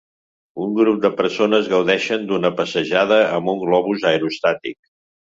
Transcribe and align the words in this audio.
Un 0.67 0.71
grup 0.77 0.95
de 1.01 1.09
persones 1.17 1.67
gaudeixen 1.73 2.25
d'una 2.31 2.51
passejada 2.61 3.19
amb 3.41 3.51
un 3.53 3.61
globus 3.65 4.07
aerostàtic. 4.13 4.79